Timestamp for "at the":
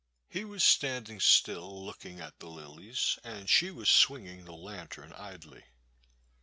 2.19-2.47